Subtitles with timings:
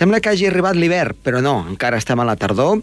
[0.00, 2.78] Sembla que hagi arribat l'hivern, però no, encara estem a la tardor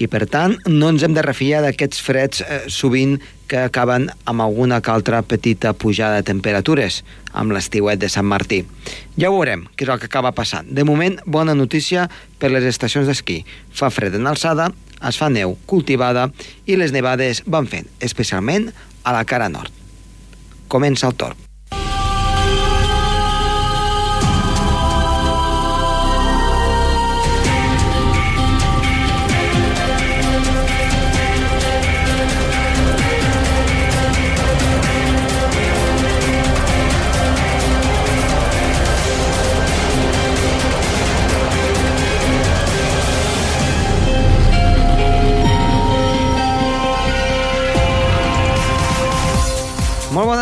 [0.00, 3.18] i, per tant, no ens hem de refiar d'aquests freds eh, sovint
[3.50, 7.02] que acaben amb alguna que altra petita pujada de temperatures,
[7.36, 8.62] amb l'estiuet de Sant Martí.
[9.20, 10.72] Ja veurem, què és el que acaba passant.
[10.72, 12.08] De moment, bona notícia
[12.40, 13.42] per les estacions d'esquí.
[13.68, 14.72] Fa fred en alçada,
[15.04, 16.30] es fa neu cultivada
[16.64, 18.70] i les nevades van fent, especialment
[19.04, 19.76] a la cara nord.
[20.72, 21.51] Comença el torn.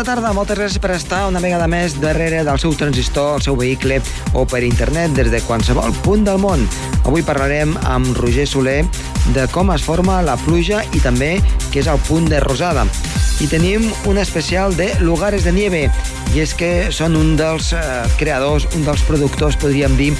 [0.01, 3.57] Bona tarda, moltes gràcies per estar una vegada més darrere del seu transistor, el seu
[3.59, 3.99] vehicle
[4.33, 6.65] o per internet des de qualsevol punt del món.
[7.05, 8.79] Avui parlarem amb Roger Soler
[9.37, 11.35] de com es forma la pluja i també
[11.69, 12.89] què és el punt de rosada.
[13.41, 15.87] I tenim un especial de Lugares de Nieve,
[16.35, 17.81] i és que són un dels eh,
[18.19, 20.11] creadors, un dels productors, podríem dir,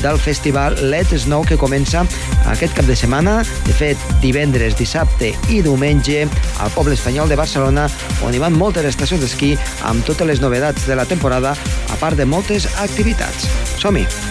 [0.00, 2.06] del festival Let Snow que comença
[2.48, 7.86] aquest cap de setmana, de fet divendres, dissabte i diumenge al poble espanyol de Barcelona
[8.24, 12.16] on hi van moltes estacions d'esquí amb totes les novetats de la temporada a part
[12.16, 13.48] de moltes activitats.
[13.76, 14.29] Som-hi!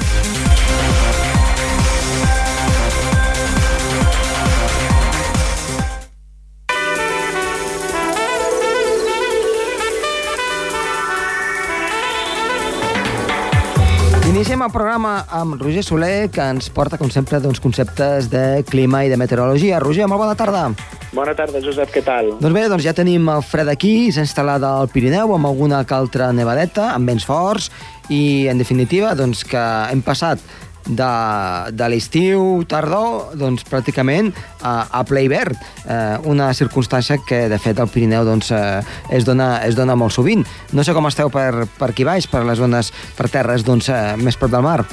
[14.70, 19.10] El programa amb Roger Soler, que ens porta, com sempre, doncs, conceptes de clima i
[19.10, 19.80] de meteorologia.
[19.82, 20.68] Roger, molt bona tarda.
[21.16, 22.36] Bona tarda, Josep, què tal?
[22.38, 25.98] Doncs bé, doncs ja tenim el fred aquí, s'ha instal·lat al Pirineu amb alguna que
[25.98, 27.72] altra nevadeta, amb vents forts,
[28.14, 30.44] i, en definitiva, doncs que hem passat
[30.88, 31.12] de,
[31.76, 37.80] de l'estiu tardor doncs, pràcticament a, a ple hivern, eh, una circumstància que de fet
[37.80, 38.80] al Pirineu doncs, eh,
[39.16, 40.46] es, dona, es dona molt sovint.
[40.74, 44.18] No sé com esteu per, per aquí baix, per les zones, per terres doncs, eh,
[44.22, 44.84] més prop del mar.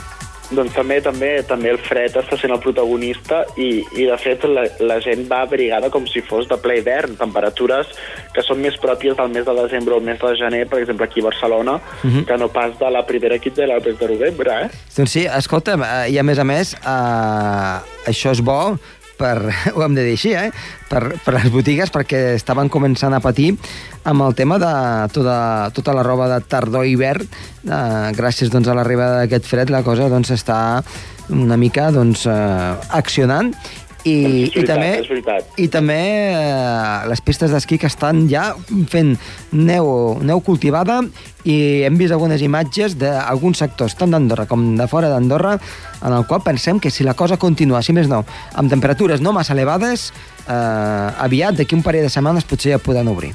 [0.50, 4.66] Doncs també també també el fred està sent el protagonista i, i de fet, la,
[4.86, 7.90] la gent va abrigada com si fos de ple hivern, temperatures
[8.34, 11.08] que són més pròpies del mes de desembre o el mes de gener, per exemple,
[11.08, 12.24] aquí a Barcelona, uh -huh.
[12.26, 14.68] que no pas de la primera quinzena del mes de novembre, eh?
[14.96, 18.78] Doncs sí, escolta'm, eh, i a més a més, eh, això és bo
[19.18, 19.36] per,
[19.74, 20.50] ho hem de dir així, eh?
[20.90, 23.54] per, per les botigues, perquè estaven començant a patir
[24.06, 24.74] amb el tema de
[25.14, 25.38] tota,
[25.74, 27.26] tota la roba de tardor i hivern.
[27.66, 30.58] Eh, gràcies doncs, a l'arribada d'aquest fred, la cosa doncs, està
[31.34, 33.50] una mica doncs, eh, accionant
[34.06, 35.56] i, veritat, i també, és veritat.
[35.58, 35.98] i també
[36.30, 38.52] eh, les pistes d'esquí que estan ja
[38.92, 39.16] fent
[39.52, 39.88] neu,
[40.22, 41.00] neu cultivada
[41.46, 41.56] i
[41.86, 45.56] hem vist algunes imatges d'alguns sectors, tant d'Andorra com de fora d'Andorra,
[46.02, 48.22] en el qual pensem que si la cosa continua, si més no,
[48.54, 50.10] amb temperatures no massa elevades,
[50.46, 53.34] eh, aviat, d'aquí un parell de setmanes, potser ja podran obrir.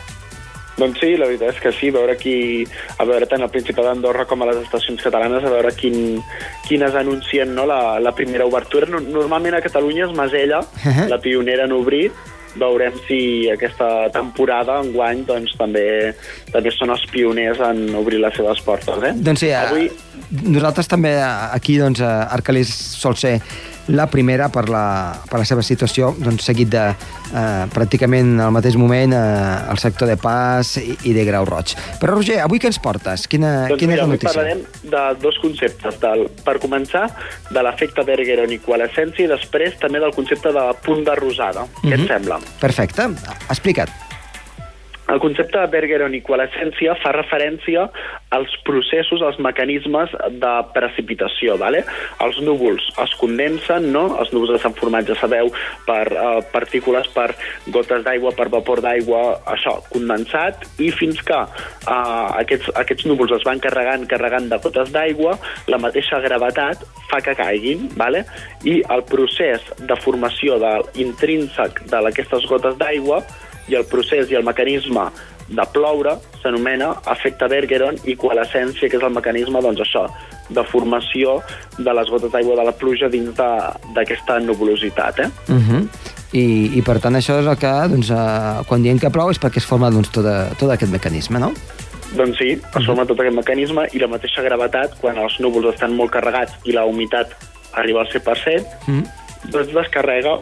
[0.78, 2.64] Doncs sí, la veritat és que sí, veure aquí,
[2.98, 6.22] a veure tant al Principat d'Andorra com a les estacions catalanes, a veure quin,
[6.68, 8.88] quines anuncien no, la, la primera obertura.
[8.90, 11.08] No- Normalment a Catalunya és Masella, Ahà.
[11.12, 12.06] la pionera en obrir,
[12.56, 15.86] veurem si aquesta temporada, enguany, doncs també,
[16.52, 19.04] també són els pioners en obrir les seves portes.
[19.08, 19.14] Eh?
[19.24, 20.50] Doncs sí, Avui, Avui...
[20.58, 23.38] nosaltres també eh, aquí, doncs, a Arcalís sol ser
[23.88, 24.84] la primera per la,
[25.30, 30.08] per la seva situació, doncs, seguit de eh, pràcticament al mateix moment eh, el sector
[30.08, 31.74] de Pas i, i de Grau Roig.
[32.00, 33.25] Però, Roger, avui què ens portes?
[33.28, 34.36] Quina, Doncs quina mira, és la avui notícia?
[34.36, 34.62] parlarem
[34.94, 36.00] de dos conceptes.
[36.02, 37.08] Del, per començar,
[37.52, 41.66] de l'efecte Bergeron i coalescència i després també del concepte de punt de rosada.
[41.81, 42.00] Què Mhm.
[42.02, 42.40] et sembla?
[42.62, 43.09] Perfecte,
[43.50, 43.90] explica't.
[45.12, 47.88] El concepte de Bergeron i coalescència fa referència
[48.32, 51.58] als processos, als mecanismes de precipitació.
[51.60, 51.84] Vale?
[52.24, 54.06] Els núvols es condensen, no?
[54.22, 55.52] els núvols estan formats, ja sabeu,
[55.88, 57.28] per eh, partícules, per
[57.76, 63.46] gotes d'aigua, per vapor d'aigua, això, condensat, i fins que eh, aquests, aquests núvols es
[63.48, 65.36] van carregant, carregant de gotes d'aigua,
[65.68, 68.24] la mateixa gravetat fa que caiguin, vale?
[68.64, 73.19] i el procés de formació de intrínsec d'aquestes gotes d'aigua
[73.71, 75.07] i el procés i el mecanisme
[75.51, 80.06] de ploure s'anomena efecte Bergeron i coalescència, que és el mecanisme, doncs això,
[80.51, 81.39] de formació
[81.77, 85.29] de les gotes d'aigua de la pluja dins d'aquesta nuvolositat, eh?
[85.50, 85.88] Uh -huh.
[86.31, 89.39] I, I per tant això és el que, doncs, eh, quan diem que plou és
[89.39, 91.51] perquè es forma doncs, tot, a, tot aquest mecanisme, no?
[92.15, 95.95] Doncs sí, es forma tot aquest mecanisme i la mateixa gravetat, quan els núvols estan
[95.95, 97.27] molt carregats i la humitat
[97.73, 99.03] arriba al 100%, Mm.
[99.51, 100.39] doncs descarrega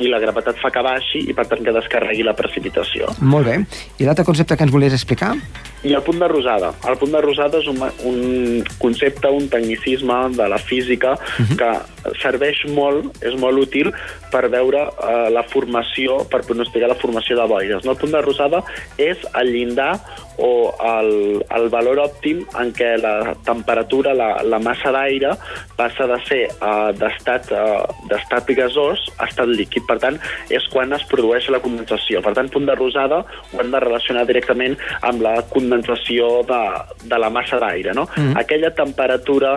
[0.00, 3.10] i la gravetat fa que baixi i per tant que descarregui la precipitació.
[3.20, 3.58] Molt bé.
[4.00, 5.34] I l'altre concepte que ens volies explicar?
[5.82, 6.70] I el punt de rosada.
[6.88, 11.56] El punt de rosada és un, un concepte, un tecnicisme de la física uh -huh.
[11.58, 13.92] que serveix molt, és molt útil
[14.30, 17.84] per veure uh, la formació, per pronosticar la formació de boires.
[17.84, 17.92] No?
[17.92, 18.62] El punt de rosada
[18.96, 20.00] és el llindar
[20.38, 25.34] o el, el valor òptim en què la temperatura, la, la massa d'aire,
[25.76, 29.86] passa de ser uh, d'estat uh, gasós a estat líquid.
[29.88, 30.18] Per tant,
[30.52, 32.22] és quan es produeix la condensació.
[32.24, 36.62] Per tant, punt de rosada ho hem de relacionar directament amb la condensació de,
[37.04, 37.94] de la massa d'aire.
[37.96, 38.08] No?
[38.16, 38.36] Mm.
[38.40, 39.56] Aquella temperatura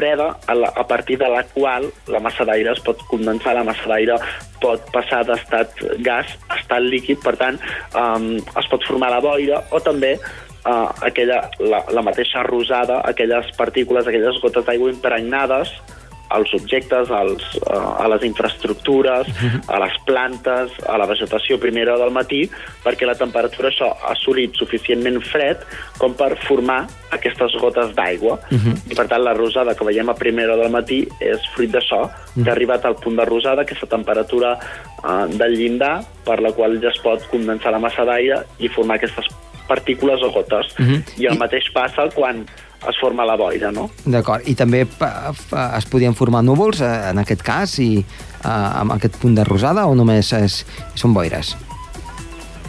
[0.00, 3.66] freda a, la, a partir de la qual la massa d'aire es pot condensar, la
[3.68, 4.16] massa d'aire
[4.62, 5.76] pot passar d'estat
[6.06, 7.60] gas a estat líquid, per tant,
[7.92, 13.52] um, es pot formar la boira o també uh, aquella, la, la mateixa rosada, aquelles
[13.60, 15.76] partícules, aquelles gotes d'aigua impregnades
[16.30, 19.28] als objectes, als, a les infraestructures,
[19.66, 22.44] a les plantes, a la vegetació primera del matí,
[22.84, 25.64] perquè la temperatura això ha assolit suficientment fred
[25.98, 26.84] com per formar
[27.16, 28.38] aquestes gotes d'aigua.
[28.50, 28.76] Uh -huh.
[28.92, 32.10] I per tant la rosada que veiem a primera del matí és fruit d'això, uh
[32.10, 32.44] -huh.
[32.44, 34.58] que ha arribat al punt de rosada, aquesta temperatura
[35.02, 38.96] uh, del llindar per la qual ja es pot condensar la massa d'aire i formar
[38.96, 39.26] aquestes
[39.66, 40.66] partícules o gotes.
[40.78, 41.02] Uh -huh.
[41.18, 42.46] I el mateix passa quan
[42.88, 43.90] es forma la boira, no?
[44.04, 49.20] D'acord, i també es podien formar núvols, eh, en aquest cas, i eh, amb aquest
[49.20, 50.62] punt de rosada, o només és,
[50.96, 51.56] són boires?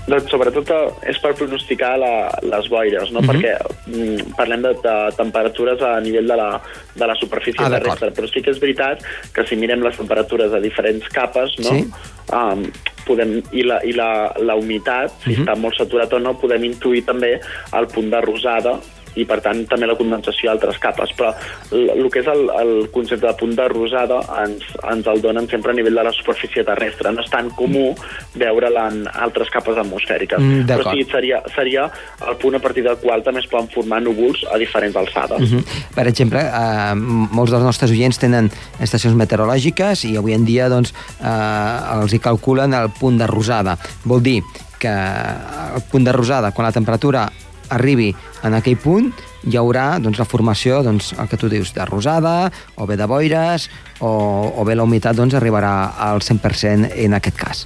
[0.09, 2.13] Doncs sobretot eh, és per pronosticar la,
[2.43, 3.21] les boires, no?
[3.21, 3.29] Uh mhm.
[3.29, 3.41] -huh.
[3.41, 3.53] perquè
[3.87, 6.61] mm, parlem de, de temperatures a nivell de la,
[6.95, 9.03] de la superfície ah, terrestre, però sí que és veritat
[9.33, 11.69] que si mirem les temperatures a diferents capes, no?
[11.69, 11.87] Sí.
[12.31, 12.71] Um,
[13.05, 15.35] podem, i la, i la, la humitat, si uh mhm.
[15.35, 15.45] -huh.
[15.45, 17.39] està molt saturat o no, podem intuir també
[17.73, 18.79] el punt de rosada
[19.15, 21.13] i per tant també la condensació a altres capes.
[21.17, 21.31] Però
[21.71, 25.77] el que és el, el concepte de punta rosada ens, ens el donen sempre a
[25.77, 27.11] nivell de la superfície terrestre.
[27.11, 27.91] No és tan comú
[28.39, 30.39] veure-la en altres capes atmosfèriques.
[30.39, 31.87] Mm, però sí, seria, seria
[32.27, 35.39] el punt a partir del qual també es poden formar núvols a diferents alçades.
[35.39, 35.79] Mm -hmm.
[35.95, 40.93] Per exemple, eh, molts dels nostres oients tenen estacions meteorològiques i avui en dia doncs,
[41.21, 43.77] eh, els hi calculen el punt de rosada.
[44.03, 44.41] Vol dir
[44.79, 47.29] que el punt de rosada, quan la temperatura
[47.71, 48.11] arribi
[48.45, 49.11] en aquell punt,
[49.47, 53.07] hi haurà doncs, la formació, doncs, el que tu dius, de rosada, o bé de
[53.09, 53.69] boires,
[53.99, 54.11] o,
[54.55, 55.73] o bé la humitat doncs, arribarà
[56.09, 57.65] al 100% en aquest cas.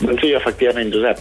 [0.00, 1.20] Doncs sí, efectivament, Josep.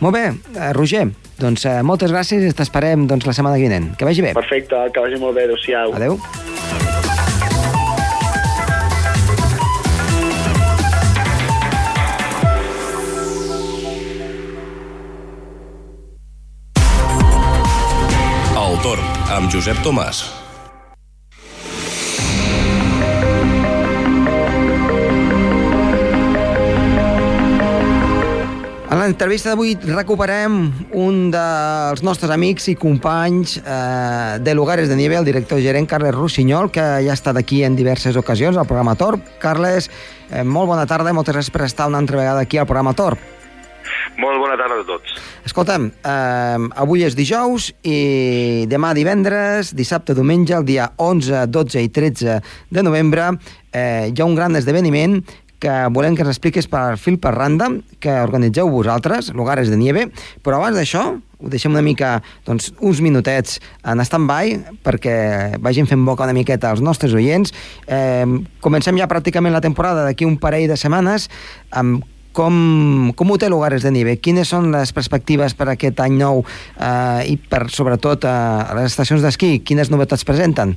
[0.00, 0.26] Molt bé,
[0.56, 1.06] eh, Roger,
[1.40, 3.92] doncs eh, moltes gràcies i t'esperem doncs, la setmana vinent.
[3.96, 4.34] Que vagi bé.
[4.36, 5.48] Perfecte, que vagi molt bé.
[5.48, 5.96] Adéu-siau.
[5.96, 7.19] Adéu.
[19.50, 20.20] Josep Tomàs.
[28.90, 30.60] En l'entrevista d'avui recuperem
[30.94, 36.14] un dels nostres amics i companys eh, de Lugares de Nieve, el director gerent Carles
[36.14, 39.34] Rossinyol, que ja ha estat aquí en diverses ocasions al programa Torp.
[39.42, 39.90] Carles,
[40.30, 42.94] eh, molt bona tarda i moltes gràcies per estar una altra vegada aquí al programa
[42.94, 43.39] Torp.
[44.20, 45.14] Molt bona tarda a tots.
[45.48, 51.88] Escolta'm, eh, avui és dijous i demà divendres, dissabte, diumenge, el dia 11, 12 i
[51.88, 53.30] 13 de novembre,
[53.72, 55.20] eh, hi ha un gran esdeveniment
[55.60, 57.68] que volem que ens expliquis per fil per randa,
[58.00, 60.06] que organitzeu vosaltres, Lugares de Nieve,
[60.42, 61.04] però abans d'això
[61.40, 63.58] ho deixem una mica, doncs, uns minutets
[63.88, 67.54] en stand-by perquè vagin fent boca una miqueta als nostres oients.
[67.88, 68.26] Eh,
[68.60, 71.30] comencem ja pràcticament la temporada d'aquí un parell de setmanes
[71.70, 74.18] amb com, com ho té Lugares de Nive?
[74.22, 78.30] Quines són les perspectives per aquest any nou eh, i per, sobretot, eh,
[78.70, 79.58] a les estacions d'esquí?
[79.66, 80.76] Quines novetats presenten?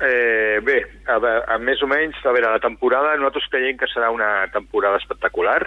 [0.00, 0.78] Eh, bé,
[1.12, 1.18] a,
[1.54, 5.60] a, més o menys, a veure, la temporada nosaltres creiem que serà una temporada espectacular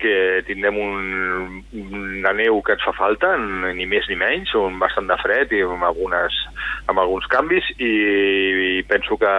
[0.00, 5.08] que tindrem un, una neu que ens fa falta, ni més ni menys, un bastant
[5.10, 6.36] de fred i amb, algunes,
[6.90, 7.90] amb alguns canvis i,
[8.80, 9.32] i penso que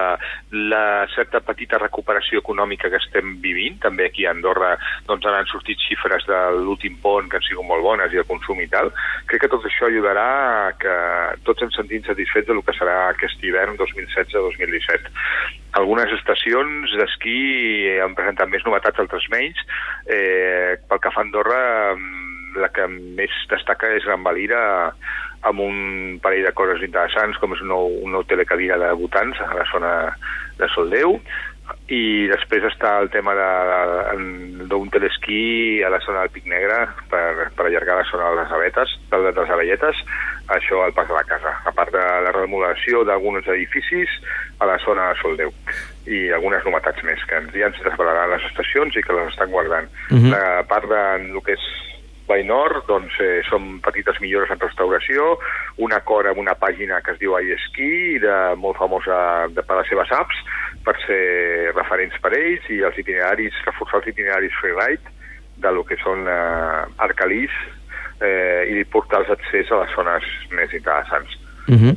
[0.72, 0.84] la
[1.16, 4.76] certa petita recuperació econòmica que estem vivint, també aquí a Andorra
[5.10, 8.62] doncs han sortit xifres de l'últim pont que han sigut molt bones i el consum
[8.62, 8.94] i tal,
[9.26, 10.30] crec que tot això ajudarà
[10.82, 10.96] que
[11.48, 17.40] tots ens sentim satisfets del que serà aquest hivern 2016-2017 algunes estacions d'esquí
[18.04, 19.62] han presentat més novetats, altres menys.
[20.06, 21.62] Eh, pel que fa a Andorra,
[21.96, 24.92] mm, la que més destaca és Gran Valira,
[25.48, 29.40] amb un parell de coses interessants, com és un nou, un nou telecadira de votants
[29.42, 29.94] a la zona
[30.60, 31.18] de Soldeu,
[31.90, 33.34] i després està el tema
[34.70, 38.52] d'un telesquí a la zona del Pic Negre per, per allargar la zona de les
[38.52, 39.96] abetes, de les abelletes,
[40.48, 44.10] això al pas de la casa, a part de la remodelació d'alguns edificis
[44.60, 45.52] a la zona de Soldeu.
[46.10, 49.88] i algunes novetats més que ja ens desvelaran les estacions i que les estan guardant.
[50.10, 50.26] Uh Mhm.
[50.26, 50.32] -huh.
[50.32, 51.60] La part de el que és
[52.30, 55.36] Vall Nord, doncs eh, són petites millores en restauració,
[55.84, 59.18] un acord amb una pàgina que es diu iSki, de, molt famosa
[59.52, 60.40] de, per les seves apps,
[60.86, 65.18] per ser referents per ells, i els itineraris, reforçar els itineraris freeride,
[65.62, 67.54] de lo que són eh, arcalís,
[68.22, 71.41] eh, i portar els accés a les zones més interessants.
[71.68, 71.96] Uh -huh.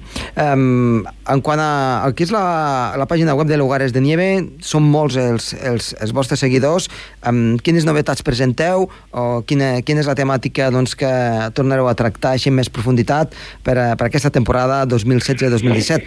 [0.55, 4.83] um, en quant a el és la, la pàgina web de Lugares de Nieve, són
[4.83, 6.89] molts els, els, els vostres seguidors.
[7.27, 11.11] Um, quines novetats presenteu o quina, quina és la temàtica doncs, que
[11.55, 16.07] tornareu a tractar així en més profunditat per, a, per aquesta temporada 2016-2017?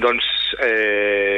[0.00, 0.24] Doncs
[0.64, 1.29] eh,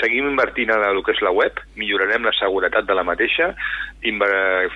[0.00, 3.54] seguim invertint en el que és la web, millorarem la seguretat de la mateixa,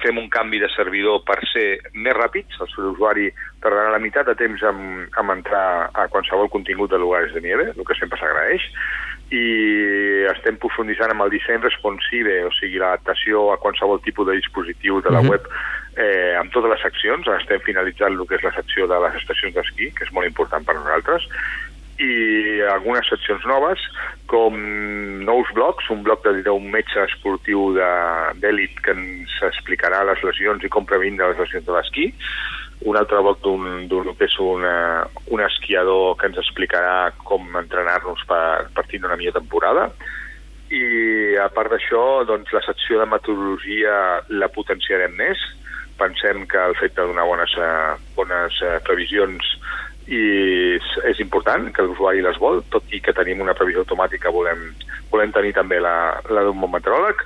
[0.03, 3.29] fem un canvi de servidor per ser més ràpids, el seu usuari
[3.63, 7.71] tardarà la meitat de temps en, en entrar a qualsevol contingut de lugares de nieve,
[7.77, 8.65] el que sempre s'agraeix,
[9.31, 15.01] i estem profunditzant amb el disseny responsive, o sigui, l'adaptació a qualsevol tipus de dispositiu
[15.01, 15.31] de la Mhm.
[15.31, 15.47] web
[15.97, 17.27] eh, amb totes les seccions.
[17.27, 20.65] Estem finalitzant el que és la secció de les estacions d'esquí, que és molt important
[20.65, 21.27] per nosaltres,
[22.01, 23.83] i algunes seccions noves,
[24.31, 24.57] com
[25.27, 27.75] nous blocs, un bloc de- d'un metge esportiu
[28.41, 32.07] d'èlit que ens explicarà les lesions i com prevenir les lesions de l'esquí,
[32.89, 38.71] un altre bloc d'un que és una, un esquiador que ens explicarà com entrenar-nos per,
[38.73, 39.91] per tindre una millor temporada,
[40.71, 45.37] i a part d'això, doncs, la secció de metodologia la potenciarem més.
[45.99, 49.45] Pensem que el fet de donar bones, eh, bones eh, previsions
[50.11, 50.23] i
[50.77, 54.73] és, és important, que l'usuari les vol, tot i que tenim una previsió automàtica, volem,
[55.13, 55.95] volem tenir també la,
[56.35, 57.23] la d'un bon meteoròleg.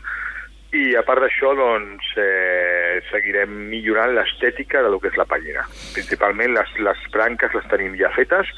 [0.75, 5.63] I a part d'això, doncs, eh, seguirem millorant l'estètica de lo que és la pàgina.
[5.95, 8.51] Principalment les, les branques les tenim ja fetes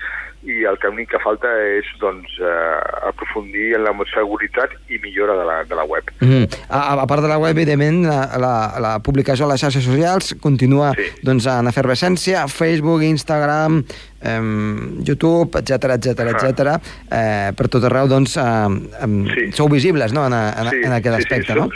[0.47, 5.37] i el que únic que falta és doncs, eh, aprofundir en la seguretat i millora
[5.39, 6.05] de la, de la web.
[6.21, 6.47] Mm -hmm.
[6.69, 10.35] a, a part de la web, evidentment, la, la, la publicació a les xarxes socials
[10.41, 11.03] continua Sí.
[11.23, 13.85] doncs, en efervescència, Facebook, Instagram,
[14.23, 14.41] eh,
[15.07, 16.77] YouTube, etc etc etc.
[17.11, 18.43] Eh, per tot arreu, doncs, eh,
[19.03, 19.53] eh, Sí.
[19.53, 20.27] sou visibles no?
[20.27, 21.59] en, en, en aquest aspecte, sí.
[21.59, 21.69] no?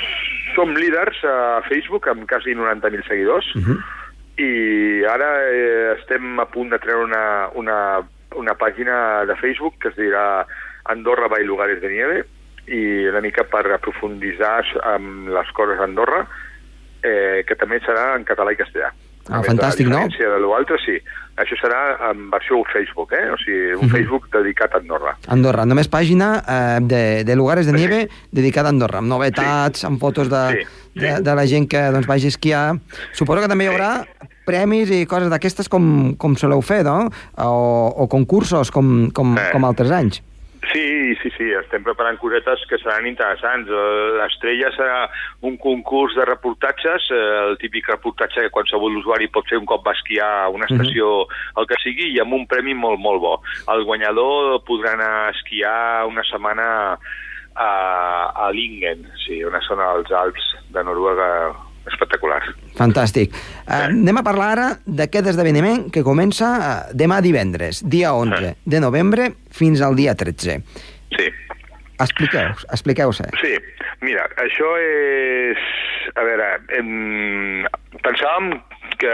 [0.54, 3.78] Som, som líders a Facebook amb quasi 90.000 seguidors Uh -huh.
[4.37, 8.00] i ara eh, estem a punt de treure una, una,
[8.37, 10.47] una pàgina de Facebook que es dirà
[10.85, 12.25] Andorra by Lugares de Nieve
[12.66, 16.26] i una mica per aprofunditzar amb les coses d'Andorra
[17.02, 18.92] eh, que també serà en català i castellà.
[19.30, 19.96] Ah, fantàstic, no?
[20.02, 20.99] diferència de l'altre, sí.
[21.40, 23.30] Això serà en versió Facebook, eh?
[23.32, 23.90] O sigui, un Mhm.
[23.94, 25.16] Facebook dedicat a Andorra.
[25.28, 29.99] Andorra, només pàgina eh, de, de lugares de nieve dedicada a Andorra, amb novetats, amb
[30.00, 31.00] fotos de, Sí, sí.
[31.00, 32.78] de, de la gent que doncs, vagi a esquiar.
[33.12, 34.04] Suposo que també hi haurà
[34.44, 37.08] premis i coses d'aquestes com, com soleu fer, no?
[37.38, 39.49] O, o concursos com, com, Eh.
[39.52, 40.20] com altres anys.
[40.68, 43.70] Sí, sí, sí, estem preparant cosetes que seran interessants.
[43.72, 44.98] Eh, L'estrella serà
[45.48, 49.86] un concurs de reportatges, eh, el típic reportatge que qualsevol usuari pot fer un cop
[49.86, 51.24] va esquiar a una estació,
[51.56, 53.32] el que sigui, i amb un premi molt, molt bo.
[53.72, 56.68] El guanyador podrà anar a esquiar una setmana
[57.56, 57.72] a,
[58.36, 61.30] a Lingen, sí, una zona dels Alps de Noruega
[61.92, 62.40] espectacular.
[62.78, 63.35] Fantàstic.
[63.66, 68.54] Uh, anem a parlar ara d'aquest esdeveniment que comença uh, demà divendres, dia 11 Eh.
[68.64, 70.61] de novembre, fins al dia 13.
[71.16, 71.28] Sí.
[72.00, 73.26] Expliqueu, expliqueu-se.
[73.42, 73.52] Sí,
[74.00, 75.59] mira, això és...
[76.16, 76.47] A veure,
[76.78, 77.66] em...
[78.02, 78.54] pensàvem
[79.00, 79.12] que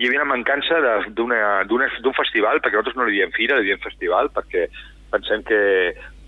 [0.00, 0.80] hi havia una mancança
[1.14, 4.64] d'un festival, perquè nosaltres no li diem fira, li diem festival, perquè
[5.12, 5.60] pensem que,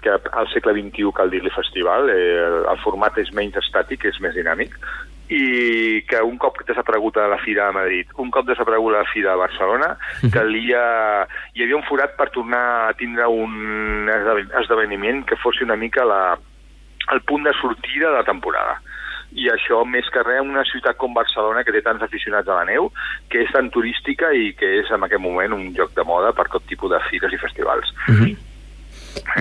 [0.04, 4.36] que al segle XXI cal dir-li festival, eh, el format és menys estàtic, és més
[4.36, 4.76] dinàmic,
[5.28, 9.10] i que un cop desaparegut a la Fira de Madrid, un cop desaparegut a la
[9.12, 9.96] Fira de Barcelona,
[10.30, 15.76] calia, hi havia un forat per tornar a tindre un esdeven- esdeveniment que fos una
[15.76, 16.38] mica la,
[17.12, 18.80] el punt de sortida de la temporada.
[19.36, 22.64] I això, més que res, una ciutat com Barcelona, que té tants aficionats a la
[22.64, 22.92] neu,
[23.28, 26.46] que és tan turística i que és en aquest moment un lloc de moda per
[26.48, 27.90] tot tipus de fires i festivals.
[28.08, 28.36] Uh -huh.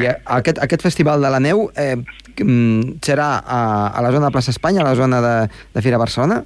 [0.01, 3.61] I aquest, aquest festival de la neu eh, mm, serà a,
[3.95, 5.37] a la zona de plaça Espanya, a la zona de,
[5.73, 6.43] de Fira Barcelona?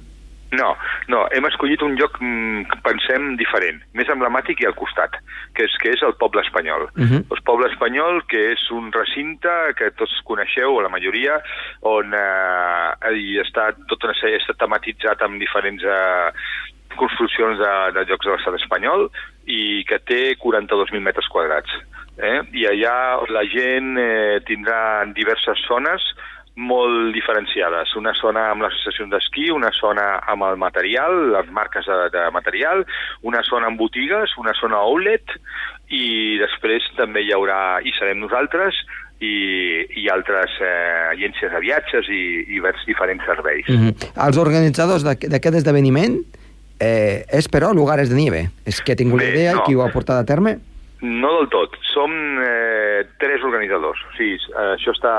[0.50, 0.72] No,
[1.06, 5.14] no, hem escollit un lloc, mm, que pensem, diferent, més emblemàtic i al costat,
[5.54, 6.88] que és, que és el poble espanyol.
[6.96, 7.20] Uh -huh.
[7.36, 11.40] El poble espanyol, que és un recinte que tots coneixeu, o la majoria,
[11.82, 16.32] on eh, hi està tot una sèrie, està tematitzat amb diferents eh,
[16.96, 19.10] construccions de, de llocs de l'estat espanyol
[19.46, 21.70] i que té 42.000 metres quadrats.
[22.20, 22.40] Eh?
[22.52, 22.96] I allà
[23.32, 26.04] la gent eh, tindrà diverses zones
[26.60, 27.94] molt diferenciades.
[27.96, 32.24] Una zona amb les estacions d'esquí, una zona amb el material, les marques de, de
[32.34, 32.84] material,
[33.22, 35.24] una zona amb botigues, una zona outlet,
[35.88, 38.76] i després també hi haurà, i serem nosaltres,
[39.20, 42.22] i, i altres eh, agències de viatges i,
[42.56, 43.66] i diferents serveis.
[43.68, 44.12] Mm -hmm.
[44.26, 46.20] Els organitzadors d'aqu- d'aquest esdeveniment
[46.80, 48.50] eh, és, però, Lugares de Nieve.
[48.66, 49.60] És que he tingut la idea no.
[49.60, 50.58] i qui ho ha portat a terme?
[51.02, 51.76] No del tot.
[51.94, 52.12] Som
[52.44, 54.02] eh, tres organitzadors.
[54.10, 55.14] O sigui, eh, això està...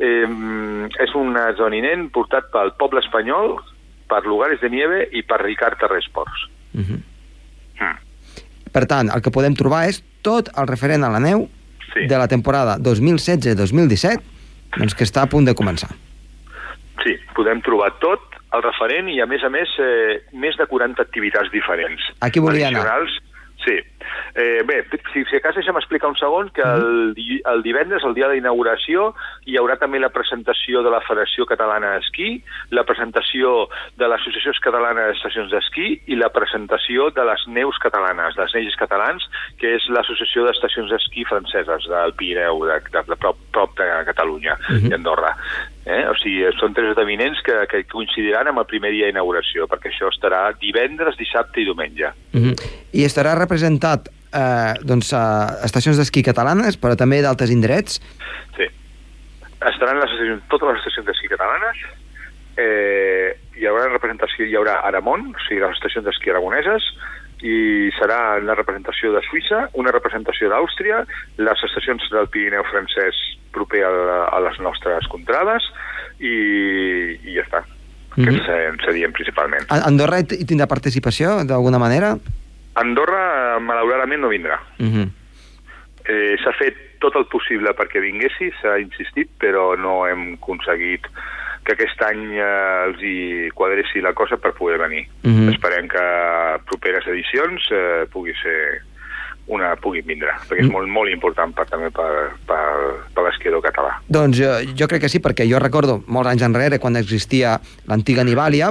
[0.00, 0.24] Eh,
[1.04, 3.58] és un esdeveniment portat pel poble espanyol,
[4.08, 6.46] per Lugares de Nieve i per Ricard Terrer Esports.
[6.72, 7.00] Mm -hmm.
[7.80, 7.98] Mm.
[8.72, 11.48] Per tant, el que podem trobar és tot el referent a la neu
[11.92, 12.06] Sí.
[12.06, 14.22] de la temporada 2016-2017,
[14.76, 15.90] doncs que està a punt de començar.
[17.02, 18.20] Sí, podem trobar tot
[18.54, 22.00] el referent i, a més a més, eh, més de 40 activitats diferents.
[22.20, 22.86] Aquí volia anar.
[23.64, 23.76] Sí.
[24.34, 28.02] Eh, bé, si, si a cas deixa'm explicar un segon que el, di- el divendres,
[28.04, 29.10] el dia d'inauguració,
[29.46, 32.40] hi haurà també la presentació de la Federació Catalana d'Esquí,
[32.70, 33.68] la presentació
[34.00, 39.28] de l'Associació Catalana d'Estacions d'Esquí i la presentació de les Neus Catalanes, dels Neus Catalans,
[39.60, 44.56] que és l'Associació d'Estacions d'Esquí franceses del Pirineu, de, de, de prop, prop de Catalunya
[44.70, 44.90] Mhm.
[44.90, 45.36] i Andorra.
[45.86, 46.04] Eh?
[46.08, 50.08] O sigui, són tres esdeveniments que, que coincidiran amb el primer dia d'inauguració, perquè això
[50.08, 52.12] estarà divendres, dissabte i diumenge.
[52.32, 52.79] Mm -hmm.
[52.92, 55.22] I estarà representat eh, doncs, a
[55.66, 58.00] estacions d'esquí catalanes, però també d'altres indrets.
[58.56, 58.66] Sí.
[59.60, 61.76] Estaran les estacions, totes les estacions d'esquí catalanes,
[62.56, 66.86] eh, hi haurà representació, hi haurà Aramon, o sigui, les estacions d'esquí aragoneses,
[67.40, 71.04] i serà la representació de Suïssa, una representació d'Àustria,
[71.40, 73.16] les estacions del Pirineu francès
[73.52, 73.92] proper a,
[74.28, 75.64] a les nostres contrades,
[76.20, 76.34] i,
[77.24, 77.62] i ja està.
[77.64, 77.76] Mm
[78.10, 78.26] Mhm.
[78.28, 78.76] -hmm.
[78.78, 79.64] Que serien principalment.
[79.70, 82.18] Andorra hi tindrà participació, d'alguna manera?
[82.74, 84.60] Andorra, eh, malauradament, no vindrà.
[84.78, 85.08] Mm -hmm.
[86.04, 91.06] Eh, s'ha fet tot el possible perquè vinguessi, s'ha insistit, però no hem aconseguit
[91.64, 95.06] que aquest any eh, els hi quadressi la cosa per poder venir.
[95.22, 95.48] Mhm.
[95.48, 96.04] Esperem que
[96.66, 98.82] properes edicions eh, pugui ser
[99.50, 100.72] una puguin vindre, perquè és Mm.
[100.72, 102.64] molt, molt important per, també per, per,
[103.12, 103.98] per l'esquiador català.
[104.06, 108.22] Doncs jo, jo crec que sí, perquè jo recordo molts anys enrere, quan existia l'antiga
[108.22, 108.70] Nivàlia,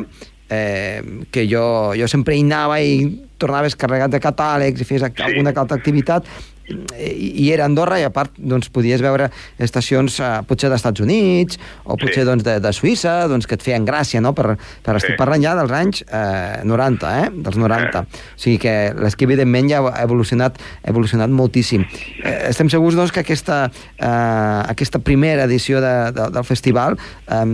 [0.50, 1.02] eh,
[1.32, 3.04] que jo, jo sempre hi anava i
[3.40, 5.24] tornaves carregat de catàlegs i feies sí.
[5.24, 6.28] alguna altra activitat
[6.70, 11.60] i, era Andorra i a part doncs, podies veure estacions eh, potser dels Estats Units
[11.86, 12.28] o potser Sí.
[12.28, 14.34] doncs, de, de Suïssa doncs, que et feien gràcia no?
[14.36, 15.18] per, per estic Sí.
[15.20, 17.30] parlant ja dels anys eh, 90 eh?
[17.34, 18.02] dels 90 Eh.
[18.02, 21.86] o sigui que l'esquí evidentment ja ha evolucionat, ha evolucionat moltíssim
[22.24, 27.46] eh, estem segurs doncs, que aquesta, eh, aquesta primera edició de, de, del festival eh,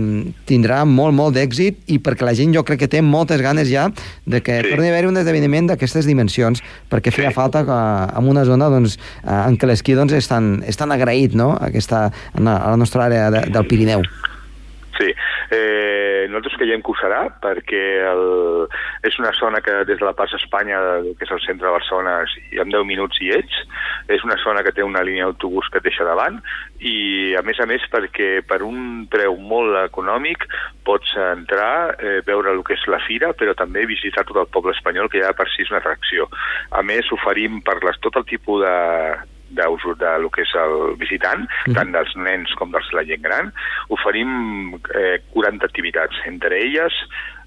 [0.48, 3.88] tindrà molt, molt d'èxit i perquè la gent jo crec que té moltes ganes ja
[4.26, 4.70] de que Sí.
[4.72, 7.34] torni a haver un esdeveniment d'aquestes dimensions perquè feia Sí.
[7.36, 7.76] falta que,
[8.18, 11.52] en una zona doncs, en què doncs, és, tan, és tan agraït no?
[11.60, 14.04] Aquesta, a la nostra àrea de, del Pirineu
[14.96, 15.10] Sí,
[15.52, 18.66] eh, nosaltres creiem que ho serà perquè el,
[19.04, 20.78] és una zona que des de la plaça Espanya,
[21.18, 22.22] que és el centre de Barcelona,
[22.54, 23.58] i en 10 minuts hi ets,
[24.12, 26.40] és una zona que té una línia d'autobús que et deixa davant
[26.80, 30.48] i a més a més perquè per un preu molt econòmic
[30.86, 34.72] pots entrar, eh, veure el que és la fira, però també visitar tot el poble
[34.76, 36.30] espanyol que ja per si és una atracció.
[36.70, 38.76] A més, oferim per les, tot el tipus de,
[39.50, 43.22] d'usos de lo que és el visitant, mm tant dels nens com dels la gent
[43.22, 43.50] gran,
[43.92, 46.16] oferim eh, 40 activitats.
[46.26, 46.94] Entre elles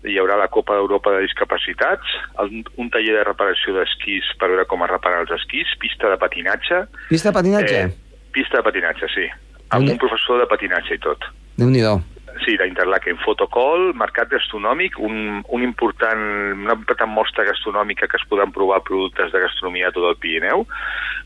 [0.08, 4.68] hi haurà la Copa d'Europa de Discapacitats, el, un taller de reparació d'esquís per veure
[4.70, 6.86] com es reparen els esquís, pista de patinatge...
[7.10, 7.82] Pista de patinatge?
[7.90, 9.28] Eh, pista de patinatge, sí.
[9.76, 11.28] Amb un professor de patinatge i tot.
[11.60, 11.98] Déu-n'hi-do.
[12.46, 13.20] Sí, d'Interlaken.
[13.26, 16.22] Fotocall, mercat gastronòmic, un, un important,
[16.56, 20.64] una important mostra gastronòmica que es podran provar productes de gastronomia a tot el Pirineu.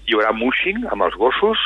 [0.08, 1.62] Hi haurà mushing amb els gossos,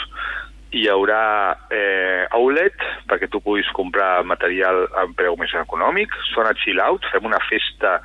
[0.76, 2.76] hi haurà eh, outlet
[3.08, 8.02] perquè tu puguis comprar material a preu més econòmic, zona chill out, fem una festa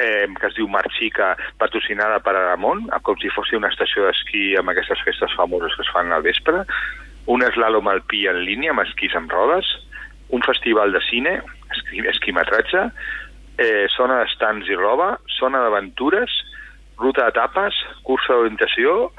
[0.00, 4.72] eh, que es diu Marxica, patrocinada per Aramon, com si fos una estació d'esquí amb
[4.72, 6.64] aquestes festes famoses que es fan al vespre,
[7.28, 9.68] un slalom alpí en línia amb esquís amb rodes,
[10.30, 11.38] un festival de cine,
[11.74, 12.86] esqui, esquimetratge,
[13.60, 16.32] eh, zona d'estants i roba, zona d'aventures,
[17.00, 19.10] ruta d'etapes, cursa d'orientació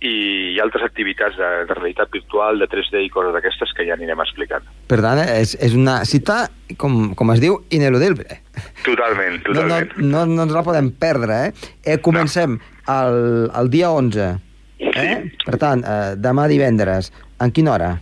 [0.00, 0.12] i,
[0.54, 4.20] i altres activitats de, de realitat virtual, de 3D i coses d'aquestes que ja anirem
[4.24, 4.64] explicant.
[4.90, 6.42] Per tant, és, és una cita,
[6.80, 8.40] com, com es diu, ineludible.
[8.84, 9.94] Totalment, No, no, totalment.
[10.02, 11.70] no, no ens la podem perdre, eh?
[11.84, 12.58] eh comencem
[12.92, 13.20] el,
[13.52, 14.28] el dia 11.
[14.76, 14.90] Eh?
[14.96, 15.44] Sí.
[15.46, 17.12] Per tant, eh, demà divendres.
[17.40, 17.94] En quina hora?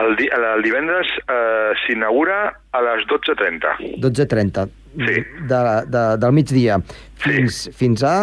[0.00, 2.38] El, di el divendres eh, s'inaugura
[2.72, 3.74] a les 12.30.
[4.00, 4.66] 12.30.
[4.92, 5.18] Sí.
[5.48, 6.78] De, de, del migdia.
[7.20, 7.72] Fins, sí.
[7.76, 8.16] fins a...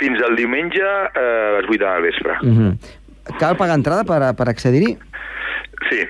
[0.00, 2.38] Fins al diumenge eh, a les 8 del vespre.
[2.42, 3.38] Uh -huh.
[3.38, 4.96] Cal pagar entrada per, per accedir-hi?
[5.90, 6.02] Sí.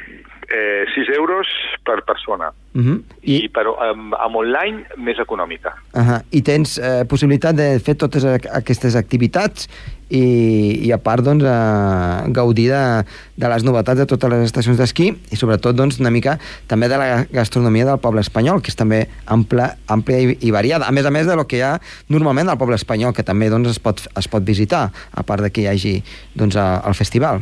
[0.52, 1.46] Eh, 6 euros
[1.82, 2.52] per persona.
[2.74, 3.02] Uh -huh.
[3.22, 5.72] I, I, per, amb, amb online, més econòmica.
[5.94, 6.22] uh -huh.
[6.30, 9.68] I tens eh, possibilitat de fer totes aquestes activitats
[10.10, 13.04] i, i a part doncs, eh, gaudir de,
[13.36, 16.96] de les novetats de totes les estacions d'esquí i sobretot doncs, una mica també de
[16.98, 21.06] la gastronomia del poble espanyol, que és també ampla, àmplia i, i variada, a més
[21.06, 23.78] a més de lo que hi ha normalment al poble espanyol, que també doncs, es,
[23.78, 26.02] pot, es pot visitar, a part de que hi hagi
[26.34, 27.40] doncs, a- el festival.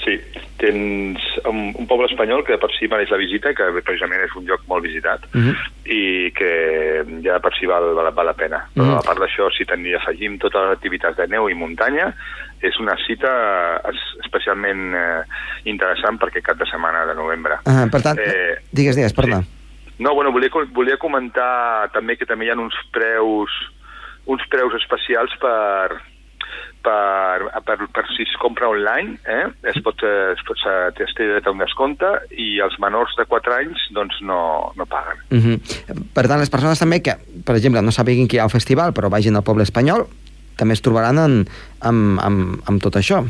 [0.00, 0.14] Sí,
[0.56, 4.46] tens un, un poble espanyol que per si mereix la visita, que precisament és un
[4.48, 5.56] lloc molt visitat, Uh -huh.
[5.84, 8.64] i que ja per si val, val, val la pena.
[8.74, 8.96] Però Mhm.
[8.98, 12.14] a part d'això, si també afegim totes les activitats de neu i muntanya,
[12.62, 15.22] és una cita es- especialment eh,
[15.64, 17.54] interessant per aquest cap de setmana de novembre.
[17.66, 19.42] Uh, per tant, Eh, digues, digues, perdona.
[19.42, 19.48] sí.
[19.98, 23.50] No, bueno, volia, volia comentar també que també hi ha uns preus
[24.26, 26.00] uns preus especials per,
[26.84, 29.46] per, per, per si es compra online, eh?
[29.70, 30.60] es pot, eh, es pot
[31.00, 34.40] es té dret a un descompte i els menors de 4 anys doncs no,
[34.76, 35.20] no paguen.
[35.30, 35.56] Uh -huh.
[36.14, 38.92] Per tant, les persones també que, per exemple, no sàpiguin que hi ha el festival,
[38.92, 40.06] però vagin al poble espanyol,
[40.56, 41.48] també es trobaran en,
[41.80, 43.24] amb, amb, amb tot això.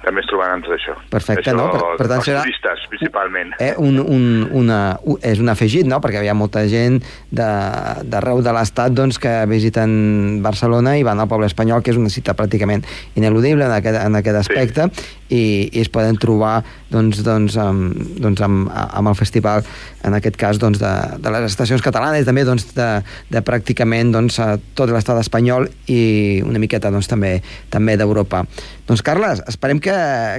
[0.00, 0.94] Sí, també es trobaran tot això.
[1.10, 1.66] Perfecte, això, no?
[1.72, 3.52] Per- per tant, els serà- turistes, principalment.
[3.60, 6.00] Eh, un, un, una, un, és un afegit, no?
[6.00, 11.20] Perquè hi ha molta gent d'arreu de, de l'estat doncs, que visiten Barcelona i van
[11.20, 12.84] al poble espanyol, que és una cita pràcticament
[13.18, 14.88] ineludible en aquest, en aquest aspecte,
[15.30, 19.62] i, i es poden trobar doncs, doncs, amb, doncs, amb, amb el festival,
[20.02, 22.88] en aquest cas, doncs, de, de les estacions catalanes, també doncs, de,
[23.30, 27.36] de pràcticament doncs, a tot l'estat espanyol i una miqueta doncs, també
[27.70, 28.42] també d'Europa.
[28.88, 29.89] Doncs, Carles, esperem que,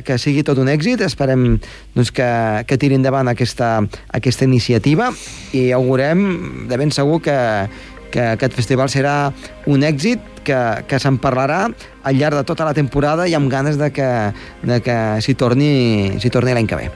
[0.05, 1.55] que sigui tot un èxit, esperem
[1.95, 2.29] doncs, que,
[2.67, 3.79] que tiri endavant aquesta,
[4.15, 5.11] aquesta iniciativa
[5.57, 7.37] i augurem de ben segur que,
[8.11, 9.15] que aquest festival serà
[9.71, 10.57] un èxit, que,
[10.89, 14.09] que se'n parlarà al llarg de tota la temporada i amb ganes de que,
[14.65, 15.71] de que s'hi torni,
[16.33, 16.91] torni l'any que ve.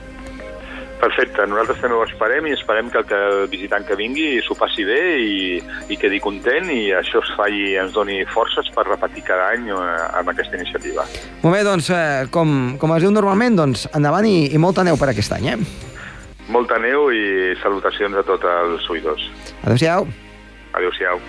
[0.96, 4.56] Perfecte, nosaltres també ho esperem i esperem que el, que el visitant que vingui s'ho
[4.56, 5.58] passi bé i,
[5.92, 9.82] i quedi content i això es faci, ens doni forces per repetir cada any eh,
[10.16, 11.04] amb aquesta iniciativa.
[11.44, 14.96] Molt bé, doncs, eh, com, com es diu normalment, doncs endavant i, i molta neu
[15.00, 15.58] per aquest any, eh?
[16.48, 19.28] Molta neu i salutacions a tots els oïdors.
[19.64, 20.08] Adéu-siau.
[20.72, 21.20] Adéu-siau.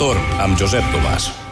[0.00, 1.49] Torn amb Josep Tomàs.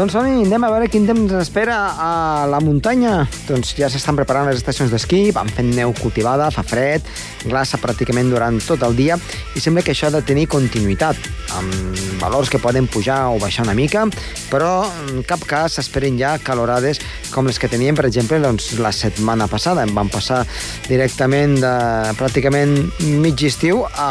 [0.00, 3.26] Doncs som anem a veure quin temps ens espera a la muntanya.
[3.44, 7.04] Doncs ja s'estan preparant les estacions d'esquí, van fent neu cultivada, fa fred,
[7.42, 9.18] glaça pràcticament durant tot el dia
[9.52, 11.20] i sembla que això ha de tenir continuïtat,
[11.58, 14.06] amb valors que poden pujar o baixar una mica,
[14.48, 18.94] però en cap cas s'esperen ja calorades com les que teníem, per exemple, doncs, la
[18.96, 19.84] setmana passada.
[19.84, 20.46] Em van passar
[20.88, 21.76] directament de
[22.16, 22.78] pràcticament
[23.20, 24.10] mig estiu a,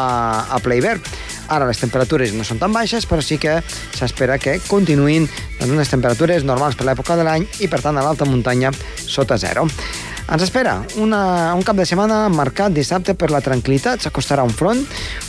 [0.53, 1.01] a ple hivern.
[1.49, 3.59] Ara les temperatures no són tan baixes, però sí que
[3.97, 5.25] s'espera que continuïn
[5.59, 8.71] en unes temperatures normals per l'època de l'any i, per tant, a l'alta muntanya
[9.05, 9.67] sota zero.
[10.29, 14.03] Ens espera una, un cap de setmana marcat dissabte per la tranquil·litat.
[14.05, 14.83] S'acostarà un front,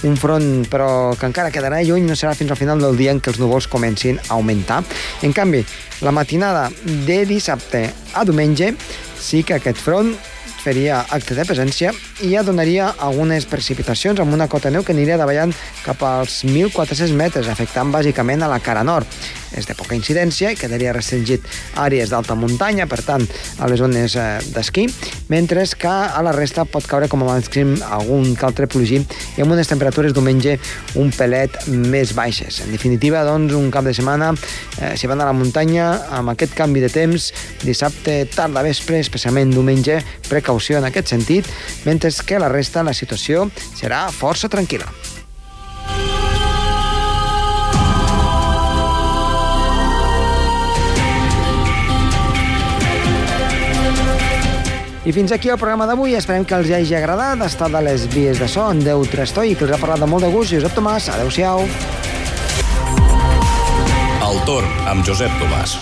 [0.05, 3.23] un front però que encara quedarà lluny, no serà fins al final del dia en
[3.25, 4.83] què els núvols comencin a augmentar.
[5.25, 5.65] En canvi,
[6.05, 6.69] la matinada
[7.09, 8.75] de dissabte a diumenge
[9.21, 10.13] sí que aquest front
[10.61, 15.19] faria acte de presència i ja donaria algunes precipitacions amb una cota neu que aniria
[15.21, 19.09] davallant cap als 1.400 metres, afectant bàsicament a la cara nord.
[19.57, 23.27] És de poca incidència i quedaria restringit a àrees d'alta muntanya, per tant,
[23.59, 24.87] a les zones eh, d'esquí,
[25.33, 29.53] mentre que a la resta pot caure com a màxim algun altre plogí i amb
[29.53, 30.57] unes temperatures diumenge
[31.01, 32.63] un pelet més baixes.
[32.65, 34.33] En definitiva, doncs, un cap de setmana,
[34.81, 37.31] eh, si van a la muntanya, amb aquest canvi de temps,
[37.65, 41.49] dissabte, tarda vespre, especialment diumenge, precaució en aquest sentit,
[41.85, 45.10] mentre que la resta, la situació serà força tranquil·la.
[55.11, 56.13] I fins aquí el programa d'avui.
[56.15, 57.41] Esperem que els hagi agradat.
[57.43, 60.23] Està de les vies de so en Déu Trastoi, que els ha parlat de molt
[60.23, 60.55] de gust.
[60.55, 61.67] Josep Tomàs, adeu-siau.
[64.31, 65.81] El torn amb Josep Tomàs.